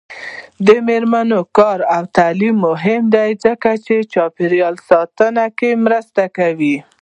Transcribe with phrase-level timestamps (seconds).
[0.67, 6.75] د میرمنو کار او تعلیم مهم دی ځکه چې چاپیریال ساتنه کې مرسته کوي.